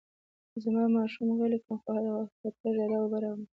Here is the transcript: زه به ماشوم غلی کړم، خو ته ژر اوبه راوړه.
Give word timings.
زه 0.61 0.69
به 0.75 0.83
ماشوم 0.95 1.27
غلی 1.39 1.59
کړم، 1.65 2.25
خو 2.37 2.47
ته 2.59 2.67
ژر 2.75 2.91
اوبه 2.99 3.17
راوړه. 3.23 3.45